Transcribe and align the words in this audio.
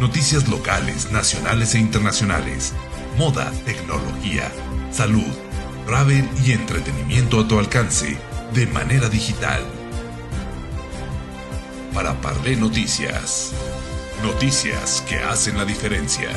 Noticias 0.00 0.46
locales, 0.46 1.10
nacionales 1.10 1.74
e 1.74 1.80
internacionales. 1.80 2.72
Moda, 3.16 3.50
tecnología, 3.64 4.48
salud, 4.92 5.26
travel 5.86 6.24
y 6.44 6.52
entretenimiento 6.52 7.40
a 7.40 7.48
tu 7.48 7.58
alcance 7.58 8.16
de 8.54 8.66
manera 8.68 9.08
digital. 9.08 9.60
Para 11.92 12.14
Parlé 12.20 12.54
Noticias. 12.54 13.52
Noticias 14.22 15.02
que 15.08 15.16
hacen 15.16 15.58
la 15.58 15.64
diferencia. 15.64 16.30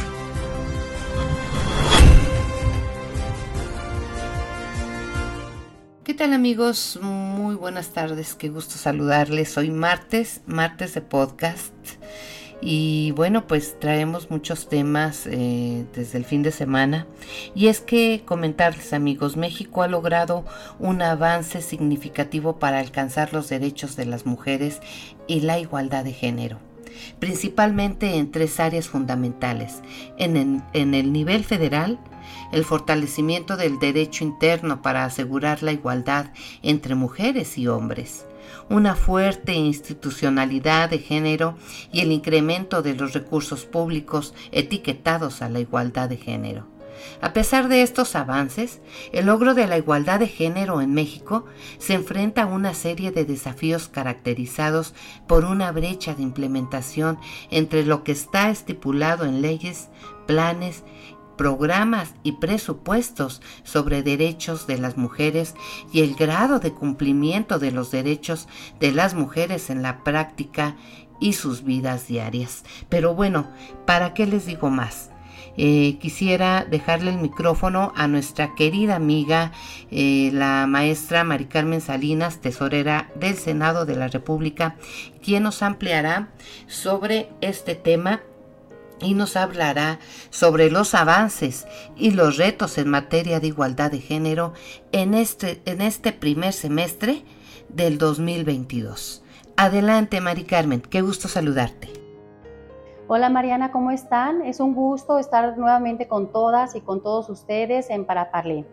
¿Qué 6.04 6.16
tal 6.16 6.34
amigos? 6.34 6.98
Muy 7.00 7.54
buenas 7.54 7.90
tardes, 7.90 8.34
qué 8.34 8.50
gusto 8.50 8.80
saludarles. 8.80 9.56
Hoy 9.56 9.70
martes, 9.70 10.42
martes 10.48 10.96
de 10.96 11.02
podcast. 11.02 12.01
Y 12.62 13.12
bueno, 13.12 13.48
pues 13.48 13.80
traemos 13.80 14.30
muchos 14.30 14.70
temas 14.70 15.26
eh, 15.26 15.86
desde 15.96 16.20
el 16.20 16.26
fin 16.26 16.44
de 16.44 16.52
semana. 16.52 17.08
Y 17.56 17.68
es 17.68 17.80
que 17.82 18.22
comentarles 18.24 18.94
amigos, 18.94 19.36
México 19.36 19.82
ha 19.82 19.88
logrado 19.88 20.46
un 20.80 21.02
avance 21.02 21.62
significativo 21.62 22.60
para 22.60 22.80
alcanzar 22.80 23.34
los 23.34 23.50
derechos 23.50 23.96
de 23.96 24.06
las 24.06 24.26
mujeres 24.26 24.80
y 25.28 25.42
la 25.42 25.60
igualdad 25.60 26.04
de 26.04 26.14
género 26.14 26.60
principalmente 27.20 28.18
en 28.18 28.32
tres 28.32 28.60
áreas 28.60 28.88
fundamentales. 28.88 29.82
En 30.18 30.38
el, 30.38 30.62
en 30.74 30.94
el, 30.94 31.12
nivel 31.12 31.44
federal, 31.44 32.00
el 32.52 32.66
fortalecimiento 32.66 33.58
del 33.58 33.80
derecho 33.80 34.24
interno 34.24 34.82
para 34.82 35.06
asegurar 35.06 35.64
la 35.64 35.72
igualdad 35.72 36.28
entre 36.62 36.96
mujeres 36.96 37.58
y 37.58 37.68
hombres, 37.68 38.26
una 38.70 38.96
fuerte 38.96 39.54
institucionalidad 39.54 40.90
de 40.90 41.00
género 41.00 41.58
y 41.92 42.02
el 42.02 42.12
incremento 42.12 42.82
de 42.82 42.96
los 42.96 43.14
recursos 43.14 43.66
públicos 43.66 44.34
etiquetados 44.52 45.42
a 45.42 45.50
la 45.50 45.60
igualdad 45.60 46.10
de 46.10 46.18
género. 46.18 46.68
A 47.22 47.34
pesar 47.34 47.68
de 47.68 47.82
estos 47.82 48.16
avances, 48.16 48.80
el 49.12 49.26
logro 49.26 49.54
de 49.54 49.68
la 49.68 49.78
igualdad 49.78 50.20
de 50.20 50.28
género 50.28 50.82
en 50.82 50.94
México 50.94 51.46
se 51.78 51.94
enfrenta 51.94 52.44
a 52.44 52.48
una 52.48 52.74
serie 52.74 53.12
de 53.12 53.26
desafíos 53.26 53.88
caracterizados 53.88 54.94
por 55.28 55.46
una 55.46 55.72
brecha 55.72 56.14
de 56.14 56.24
implementación 56.24 57.18
entre 57.50 57.86
lo 57.86 58.04
que 58.04 58.12
está 58.12 58.50
estipulado 58.50 59.26
en 59.26 59.42
leyes, 59.42 59.90
planes 60.28 60.84
programas 61.42 62.14
y 62.22 62.34
presupuestos 62.34 63.42
sobre 63.64 64.04
derechos 64.04 64.68
de 64.68 64.78
las 64.78 64.96
mujeres 64.96 65.56
y 65.92 66.02
el 66.02 66.14
grado 66.14 66.60
de 66.60 66.72
cumplimiento 66.72 67.58
de 67.58 67.72
los 67.72 67.90
derechos 67.90 68.48
de 68.80 68.92
las 68.92 69.16
mujeres 69.16 69.72
en 69.72 69.82
la 69.82 70.04
práctica 70.04 70.76
y 71.20 71.34
sus 71.34 71.64
vidas 71.64 72.08
diarias. 72.08 72.64
Pero 72.90 73.16
bueno, 73.16 73.48
¿para 73.88 74.14
qué 74.14 74.28
les 74.28 74.46
digo 74.46 74.70
más? 74.70 75.10
Eh, 75.58 75.98
quisiera 76.00 76.64
dejarle 76.64 77.10
el 77.10 77.18
micrófono 77.18 77.92
a 77.96 78.08
nuestra 78.08 78.54
querida 78.54 78.96
amiga, 78.96 79.52
eh, 79.90 80.30
la 80.32 80.68
maestra 80.68 81.24
Mari 81.24 81.46
Carmen 81.46 81.82
Salinas, 81.82 82.40
tesorera 82.40 83.10
del 83.16 83.34
Senado 83.34 83.88
de 83.88 83.96
la 83.96 84.10
República, 84.10 84.76
quien 85.24 85.42
nos 85.42 85.64
ampliará 85.64 86.30
sobre 86.68 87.30
este 87.42 87.74
tema 87.74 88.22
y 89.02 89.14
nos 89.14 89.36
hablará 89.36 90.00
sobre 90.30 90.70
los 90.70 90.94
avances 90.96 91.68
y 91.96 92.12
los 92.12 92.38
retos 92.38 92.78
en 92.78 92.90
materia 92.90 93.40
de 93.40 93.48
igualdad 93.48 93.92
de 93.92 94.00
género 94.00 94.54
en 94.92 95.14
este, 95.14 95.62
en 95.66 95.82
este 95.82 96.12
primer 96.12 96.54
semestre 96.54 97.24
del 97.70 97.98
2022. 97.98 99.24
Adelante, 99.58 100.22
Mari 100.22 100.44
Carmen, 100.44 100.82
qué 100.82 101.02
gusto 101.02 101.28
saludarte. 101.28 101.90
Hola 103.08 103.30
Mariana, 103.30 103.72
¿cómo 103.72 103.92
están? 103.92 104.42
Es 104.42 104.60
un 104.60 104.74
gusto 104.74 105.20
estar 105.20 105.58
nuevamente 105.58 106.08
con 106.08 106.32
todas 106.32 106.76
y 106.76 106.82
con 106.82 107.04
todos 107.04 107.30
ustedes 107.30 107.90
en 107.90 108.06
Paraparlé. 108.06 108.66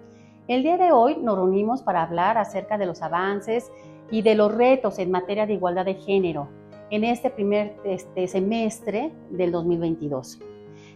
El 0.46 0.62
día 0.62 0.76
de 0.76 0.92
hoy 0.92 1.16
nos 1.16 1.36
reunimos 1.36 1.82
para 1.82 2.02
hablar 2.02 2.38
acerca 2.38 2.78
de 2.78 2.86
los 2.86 3.02
avances 3.02 3.70
y 4.10 4.22
de 4.22 4.34
los 4.34 4.54
retos 4.54 4.98
en 4.98 5.10
materia 5.10 5.44
de 5.44 5.54
igualdad 5.54 5.84
de 5.84 5.94
género 5.94 6.48
en 6.90 7.04
este 7.04 7.30
primer 7.30 7.76
este, 7.84 8.26
semestre 8.26 9.12
del 9.30 9.52
2022. 9.52 10.40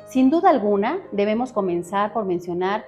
Sin 0.07 0.31
duda 0.31 0.51
alguna, 0.51 1.01
debemos 1.13 1.53
comenzar 1.53 2.13
por 2.13 2.25
mencionar 2.25 2.85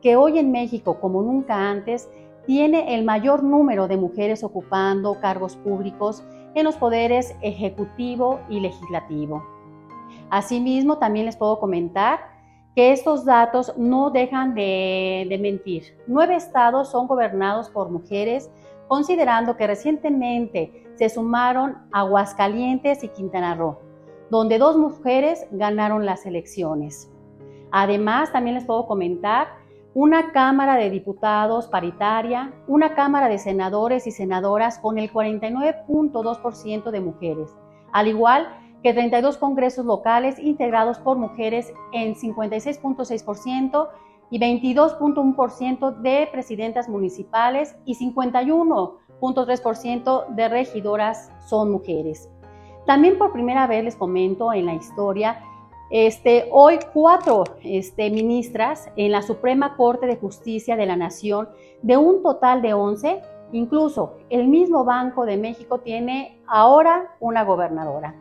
que 0.00 0.16
hoy 0.16 0.38
en 0.38 0.52
México, 0.52 1.00
como 1.00 1.22
nunca 1.22 1.70
antes, 1.70 2.08
tiene 2.46 2.94
el 2.94 3.04
mayor 3.04 3.42
número 3.42 3.88
de 3.88 3.96
mujeres 3.96 4.42
ocupando 4.42 5.20
cargos 5.20 5.56
públicos 5.56 6.22
en 6.54 6.64
los 6.64 6.76
poderes 6.76 7.34
ejecutivo 7.42 8.40
y 8.48 8.60
legislativo. 8.60 9.44
Asimismo, 10.30 10.98
también 10.98 11.26
les 11.26 11.36
puedo 11.36 11.58
comentar 11.58 12.20
que 12.74 12.92
estos 12.92 13.24
datos 13.24 13.76
no 13.76 14.10
dejan 14.10 14.54
de, 14.54 15.26
de 15.28 15.38
mentir. 15.38 15.96
Nueve 16.06 16.36
estados 16.36 16.90
son 16.90 17.06
gobernados 17.06 17.68
por 17.70 17.90
mujeres 17.90 18.50
considerando 18.88 19.56
que 19.56 19.66
recientemente 19.66 20.88
se 20.96 21.08
sumaron 21.08 21.78
Aguascalientes 21.92 23.04
y 23.04 23.08
Quintana 23.08 23.54
Roo, 23.54 23.78
donde 24.30 24.58
dos 24.58 24.76
mujeres 24.76 25.46
ganaron 25.52 26.04
las 26.04 26.26
elecciones. 26.26 27.10
Además, 27.70 28.32
también 28.32 28.56
les 28.56 28.64
puedo 28.64 28.86
comentar 28.86 29.48
una 29.94 30.32
Cámara 30.32 30.76
de 30.76 30.90
Diputados 30.90 31.66
paritaria, 31.68 32.52
una 32.66 32.94
Cámara 32.94 33.28
de 33.28 33.38
Senadores 33.38 34.06
y 34.06 34.10
Senadoras 34.10 34.78
con 34.78 34.98
el 34.98 35.12
49.2% 35.12 36.90
de 36.90 37.00
mujeres, 37.00 37.54
al 37.92 38.08
igual 38.08 38.48
que 38.82 38.92
32 38.92 39.38
congresos 39.38 39.86
locales 39.86 40.38
integrados 40.38 40.98
por 40.98 41.16
mujeres 41.16 41.72
en 41.92 42.14
56.6% 42.14 43.88
y 44.30 44.38
22.1% 44.38 46.00
de 46.00 46.28
presidentas 46.30 46.88
municipales 46.88 47.76
y 47.84 47.94
51.3% 47.94 50.28
de 50.28 50.48
regidoras 50.48 51.30
son 51.46 51.70
mujeres. 51.70 52.30
También 52.86 53.18
por 53.18 53.32
primera 53.32 53.66
vez 53.66 53.84
les 53.84 53.96
comento 53.96 54.52
en 54.52 54.66
la 54.66 54.74
historia, 54.74 55.42
este, 55.90 56.48
hoy 56.52 56.78
cuatro 56.92 57.44
este, 57.62 58.10
ministras 58.10 58.90
en 58.96 59.12
la 59.12 59.22
Suprema 59.22 59.74
Corte 59.76 60.06
de 60.06 60.16
Justicia 60.16 60.76
de 60.76 60.84
la 60.84 60.96
Nación, 60.96 61.48
de 61.82 61.96
un 61.96 62.22
total 62.22 62.60
de 62.60 62.74
11, 62.74 63.22
incluso 63.52 64.18
el 64.28 64.48
mismo 64.48 64.84
Banco 64.84 65.24
de 65.24 65.38
México 65.38 65.80
tiene 65.80 66.42
ahora 66.46 67.16
una 67.20 67.42
gobernadora. 67.44 68.14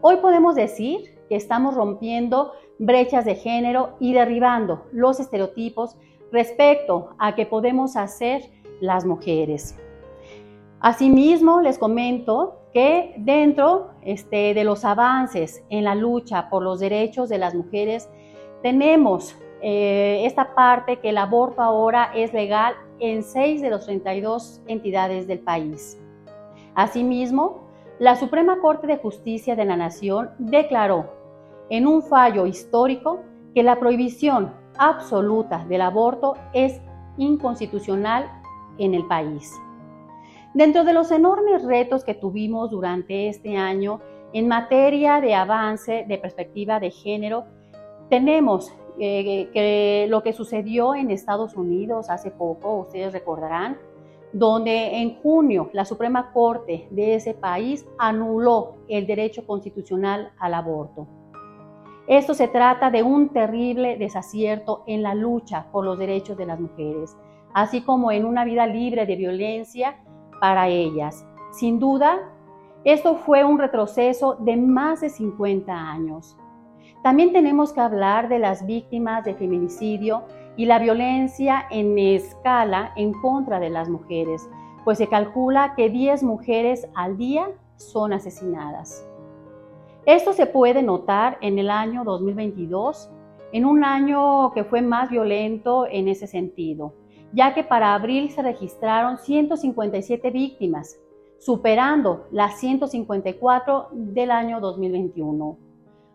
Hoy 0.00 0.18
podemos 0.18 0.54
decir 0.54 1.11
estamos 1.36 1.74
rompiendo 1.74 2.52
brechas 2.78 3.24
de 3.24 3.34
género 3.34 3.96
y 4.00 4.12
derribando 4.12 4.84
los 4.92 5.20
estereotipos 5.20 5.96
respecto 6.32 7.10
a 7.18 7.34
qué 7.34 7.46
podemos 7.46 7.96
hacer 7.96 8.42
las 8.80 9.04
mujeres. 9.04 9.76
Asimismo, 10.80 11.60
les 11.60 11.78
comento 11.78 12.58
que 12.72 13.14
dentro 13.18 13.90
este, 14.02 14.54
de 14.54 14.64
los 14.64 14.84
avances 14.84 15.62
en 15.68 15.84
la 15.84 15.94
lucha 15.94 16.48
por 16.50 16.62
los 16.62 16.80
derechos 16.80 17.28
de 17.28 17.38
las 17.38 17.54
mujeres, 17.54 18.08
tenemos 18.62 19.36
eh, 19.60 20.24
esta 20.24 20.54
parte 20.54 20.98
que 20.98 21.10
el 21.10 21.18
aborto 21.18 21.62
ahora 21.62 22.10
es 22.14 22.32
legal 22.32 22.74
en 22.98 23.22
6 23.22 23.62
de 23.62 23.70
los 23.70 23.84
32 23.84 24.60
entidades 24.66 25.28
del 25.28 25.38
país. 25.38 25.98
Asimismo, 26.74 27.62
la 27.98 28.16
Suprema 28.16 28.58
Corte 28.60 28.86
de 28.88 28.96
Justicia 28.96 29.54
de 29.54 29.64
la 29.64 29.76
Nación 29.76 30.30
declaró 30.38 31.21
en 31.72 31.86
un 31.86 32.02
fallo 32.02 32.44
histórico 32.44 33.20
que 33.54 33.62
la 33.62 33.80
prohibición 33.80 34.52
absoluta 34.76 35.64
del 35.64 35.80
aborto 35.80 36.34
es 36.52 36.82
inconstitucional 37.16 38.30
en 38.76 38.92
el 38.92 39.06
país. 39.06 39.50
Dentro 40.52 40.84
de 40.84 40.92
los 40.92 41.10
enormes 41.10 41.64
retos 41.64 42.04
que 42.04 42.12
tuvimos 42.12 42.70
durante 42.70 43.28
este 43.28 43.56
año 43.56 44.00
en 44.34 44.48
materia 44.48 45.22
de 45.22 45.34
avance 45.34 46.04
de 46.06 46.18
perspectiva 46.18 46.78
de 46.78 46.90
género, 46.90 47.46
tenemos 48.10 48.70
eh, 48.98 49.48
que 49.54 50.06
lo 50.10 50.22
que 50.22 50.34
sucedió 50.34 50.94
en 50.94 51.10
Estados 51.10 51.56
Unidos 51.56 52.10
hace 52.10 52.30
poco, 52.30 52.80
ustedes 52.80 53.14
recordarán, 53.14 53.78
donde 54.34 54.98
en 54.98 55.14
junio 55.22 55.70
la 55.72 55.86
Suprema 55.86 56.32
Corte 56.32 56.86
de 56.90 57.14
ese 57.14 57.32
país 57.32 57.86
anuló 57.98 58.76
el 58.88 59.06
derecho 59.06 59.46
constitucional 59.46 60.32
al 60.38 60.52
aborto. 60.52 61.21
Esto 62.06 62.34
se 62.34 62.48
trata 62.48 62.90
de 62.90 63.02
un 63.02 63.28
terrible 63.28 63.96
desacierto 63.96 64.82
en 64.86 65.02
la 65.02 65.14
lucha 65.14 65.66
por 65.70 65.84
los 65.84 65.98
derechos 65.98 66.36
de 66.36 66.46
las 66.46 66.58
mujeres, 66.58 67.16
así 67.54 67.82
como 67.82 68.10
en 68.10 68.24
una 68.24 68.44
vida 68.44 68.66
libre 68.66 69.06
de 69.06 69.16
violencia 69.16 69.96
para 70.40 70.68
ellas. 70.68 71.24
Sin 71.52 71.78
duda, 71.78 72.18
esto 72.84 73.16
fue 73.16 73.44
un 73.44 73.58
retroceso 73.58 74.36
de 74.40 74.56
más 74.56 75.02
de 75.02 75.10
50 75.10 75.72
años. 75.72 76.36
También 77.04 77.32
tenemos 77.32 77.72
que 77.72 77.80
hablar 77.80 78.28
de 78.28 78.40
las 78.40 78.66
víctimas 78.66 79.24
de 79.24 79.34
feminicidio 79.34 80.24
y 80.56 80.66
la 80.66 80.80
violencia 80.80 81.66
en 81.70 81.96
escala 81.98 82.92
en 82.96 83.12
contra 83.12 83.60
de 83.60 83.70
las 83.70 83.88
mujeres, 83.88 84.48
pues 84.84 84.98
se 84.98 85.08
calcula 85.08 85.74
que 85.76 85.88
10 85.88 86.24
mujeres 86.24 86.88
al 86.94 87.16
día 87.16 87.48
son 87.76 88.12
asesinadas. 88.12 89.06
Esto 90.04 90.32
se 90.32 90.46
puede 90.46 90.82
notar 90.82 91.38
en 91.40 91.60
el 91.60 91.70
año 91.70 92.02
2022, 92.02 93.08
en 93.52 93.64
un 93.64 93.84
año 93.84 94.50
que 94.52 94.64
fue 94.64 94.82
más 94.82 95.08
violento 95.10 95.86
en 95.88 96.08
ese 96.08 96.26
sentido, 96.26 96.92
ya 97.32 97.54
que 97.54 97.62
para 97.62 97.94
abril 97.94 98.28
se 98.30 98.42
registraron 98.42 99.18
157 99.18 100.30
víctimas, 100.32 100.98
superando 101.38 102.26
las 102.32 102.58
154 102.58 103.90
del 103.92 104.32
año 104.32 104.58
2021. 104.58 105.56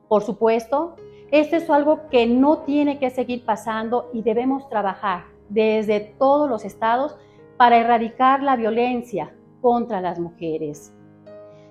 Por 0.09 0.21
supuesto, 0.21 0.97
esto 1.31 1.55
es 1.55 1.69
algo 1.69 2.09
que 2.09 2.27
no 2.27 2.59
tiene 2.59 2.99
que 2.99 3.09
seguir 3.09 3.45
pasando 3.45 4.09
y 4.11 4.21
debemos 4.21 4.67
trabajar 4.67 5.27
desde 5.47 6.01
todos 6.19 6.49
los 6.49 6.65
estados 6.65 7.15
para 7.55 7.77
erradicar 7.77 8.43
la 8.43 8.57
violencia 8.57 9.33
contra 9.61 10.01
las 10.01 10.19
mujeres. 10.19 10.93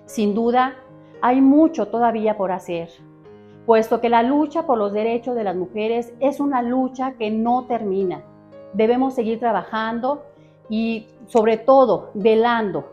Sin 0.05 0.33
duda, 0.33 0.77
hay 1.21 1.41
mucho 1.41 1.87
todavía 1.87 2.37
por 2.37 2.51
hacer, 2.51 2.89
puesto 3.65 4.01
que 4.01 4.09
la 4.09 4.23
lucha 4.23 4.65
por 4.65 4.77
los 4.77 4.93
derechos 4.93 5.35
de 5.35 5.43
las 5.43 5.55
mujeres 5.55 6.13
es 6.19 6.39
una 6.39 6.61
lucha 6.61 7.13
que 7.13 7.31
no 7.31 7.65
termina. 7.65 8.23
Debemos 8.73 9.15
seguir 9.15 9.39
trabajando 9.39 10.23
y 10.69 11.07
sobre 11.27 11.57
todo 11.57 12.11
velando 12.13 12.85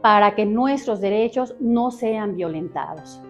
para 0.00 0.34
que 0.34 0.46
nuestros 0.46 1.00
derechos 1.00 1.54
no 1.58 1.90
sean 1.90 2.36
violentados. 2.36 3.20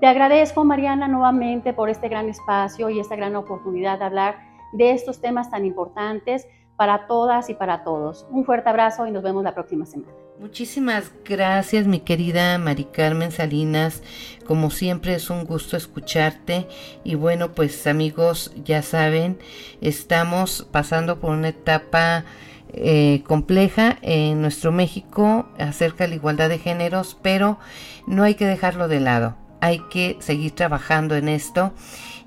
Te 0.00 0.06
agradezco, 0.06 0.64
Mariana, 0.64 1.08
nuevamente 1.08 1.72
por 1.72 1.88
este 1.88 2.08
gran 2.08 2.28
espacio 2.28 2.88
y 2.90 3.00
esta 3.00 3.16
gran 3.16 3.34
oportunidad 3.36 3.98
de 3.98 4.04
hablar 4.04 4.36
de 4.72 4.92
estos 4.92 5.20
temas 5.20 5.50
tan 5.50 5.64
importantes 5.64 6.46
para 6.76 7.06
todas 7.06 7.50
y 7.50 7.54
para 7.54 7.82
todos. 7.82 8.26
Un 8.30 8.44
fuerte 8.44 8.68
abrazo 8.68 9.06
y 9.06 9.10
nos 9.10 9.22
vemos 9.22 9.42
la 9.42 9.54
próxima 9.54 9.86
semana. 9.86 10.27
Muchísimas 10.40 11.10
gracias, 11.24 11.86
mi 11.86 12.00
querida 12.00 12.58
Mari 12.58 12.84
Carmen 12.84 13.32
Salinas. 13.32 14.02
Como 14.46 14.70
siempre 14.70 15.14
es 15.14 15.30
un 15.30 15.44
gusto 15.44 15.76
escucharte. 15.76 16.66
Y 17.04 17.16
bueno, 17.16 17.52
pues 17.52 17.86
amigos, 17.86 18.52
ya 18.64 18.82
saben, 18.82 19.38
estamos 19.80 20.66
pasando 20.70 21.18
por 21.18 21.30
una 21.30 21.48
etapa 21.48 22.24
eh, 22.72 23.22
compleja 23.26 23.98
en 24.02 24.40
nuestro 24.40 24.72
México 24.72 25.48
acerca 25.58 26.04
de 26.04 26.10
la 26.10 26.16
igualdad 26.16 26.48
de 26.48 26.58
géneros, 26.58 27.16
pero 27.20 27.58
no 28.06 28.22
hay 28.22 28.34
que 28.34 28.46
dejarlo 28.46 28.88
de 28.88 29.00
lado 29.00 29.36
hay 29.60 29.80
que 29.90 30.16
seguir 30.20 30.52
trabajando 30.52 31.16
en 31.16 31.28
esto 31.28 31.72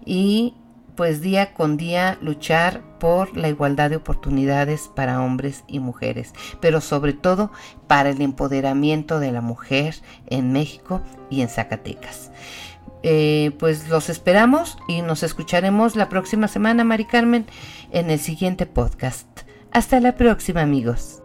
y 0.05 0.55
pues 0.95 1.21
día 1.21 1.53
con 1.53 1.77
día 1.77 2.17
luchar 2.21 2.81
por 3.01 3.35
la 3.35 3.49
igualdad 3.49 3.89
de 3.89 3.95
oportunidades 3.95 4.91
para 4.95 5.23
hombres 5.23 5.63
y 5.65 5.79
mujeres, 5.79 6.33
pero 6.59 6.81
sobre 6.81 7.13
todo 7.13 7.51
para 7.87 8.11
el 8.11 8.21
empoderamiento 8.21 9.19
de 9.19 9.31
la 9.31 9.41
mujer 9.41 9.95
en 10.27 10.53
México 10.53 11.01
y 11.31 11.41
en 11.41 11.49
Zacatecas. 11.49 12.31
Eh, 13.01 13.55
pues 13.57 13.89
los 13.89 14.09
esperamos 14.09 14.77
y 14.87 15.01
nos 15.01 15.23
escucharemos 15.23 15.95
la 15.95 16.09
próxima 16.09 16.47
semana, 16.47 16.83
Mari 16.83 17.05
Carmen, 17.05 17.47
en 17.91 18.11
el 18.11 18.19
siguiente 18.19 18.67
podcast. 18.67 19.27
Hasta 19.71 19.99
la 19.99 20.15
próxima, 20.15 20.61
amigos. 20.61 21.20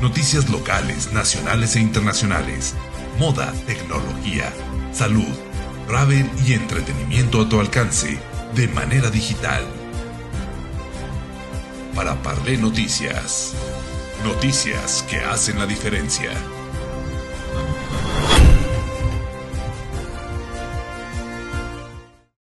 Noticias 0.00 0.48
locales, 0.48 1.12
nacionales 1.12 1.76
e 1.76 1.80
internacionales, 1.80 2.74
moda, 3.18 3.52
tecnología, 3.66 4.50
salud, 4.92 5.28
travel 5.86 6.28
y 6.46 6.54
entretenimiento 6.54 7.42
a 7.42 7.48
tu 7.48 7.60
alcance 7.60 8.18
de 8.54 8.68
manera 8.68 9.10
digital. 9.10 9.62
Para 11.94 12.14
Parle 12.22 12.56
Noticias. 12.56 13.52
Noticias 14.24 15.04
que 15.08 15.18
hacen 15.18 15.58
la 15.58 15.66
diferencia. 15.66 16.30